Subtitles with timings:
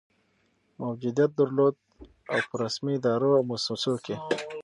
[0.81, 1.75] موجودیت درلود،
[2.31, 4.15] او په رسمي ادارو او مؤسسو کي